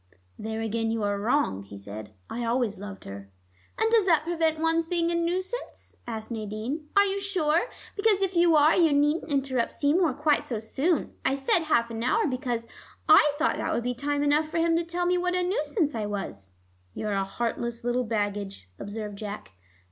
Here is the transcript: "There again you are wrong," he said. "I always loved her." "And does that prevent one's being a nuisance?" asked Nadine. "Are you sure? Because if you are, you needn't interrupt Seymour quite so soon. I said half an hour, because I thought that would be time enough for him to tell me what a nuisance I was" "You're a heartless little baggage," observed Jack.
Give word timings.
"There 0.39 0.61
again 0.61 0.89
you 0.89 1.03
are 1.03 1.19
wrong," 1.19 1.61
he 1.61 1.77
said. 1.77 2.11
"I 2.27 2.43
always 2.43 2.79
loved 2.79 3.03
her." 3.03 3.29
"And 3.77 3.91
does 3.91 4.07
that 4.07 4.23
prevent 4.23 4.57
one's 4.57 4.87
being 4.87 5.11
a 5.11 5.13
nuisance?" 5.13 5.95
asked 6.07 6.31
Nadine. 6.31 6.87
"Are 6.97 7.05
you 7.05 7.19
sure? 7.19 7.69
Because 7.95 8.23
if 8.23 8.35
you 8.35 8.55
are, 8.55 8.75
you 8.75 8.93
needn't 8.93 9.29
interrupt 9.31 9.73
Seymour 9.73 10.15
quite 10.15 10.43
so 10.43 10.59
soon. 10.59 11.13
I 11.23 11.35
said 11.35 11.65
half 11.65 11.91
an 11.91 12.01
hour, 12.03 12.25
because 12.25 12.65
I 13.07 13.31
thought 13.37 13.57
that 13.57 13.71
would 13.75 13.83
be 13.83 13.93
time 13.93 14.23
enough 14.23 14.49
for 14.49 14.57
him 14.57 14.75
to 14.77 14.83
tell 14.83 15.05
me 15.05 15.19
what 15.19 15.35
a 15.35 15.43
nuisance 15.43 15.93
I 15.93 16.07
was" 16.07 16.53
"You're 16.95 17.13
a 17.13 17.23
heartless 17.23 17.83
little 17.83 18.03
baggage," 18.03 18.71
observed 18.79 19.19
Jack. 19.19 19.51